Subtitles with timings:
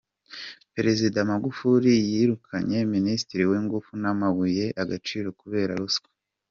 [0.75, 6.09] Perezida Magufuli yirukanye Minisitiri w’ ingufu n’ amabuye y’ agaciro kubera ruswa.